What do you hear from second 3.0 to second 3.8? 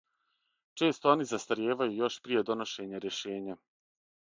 рјешења.